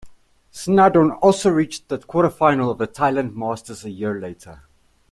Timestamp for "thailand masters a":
2.87-3.91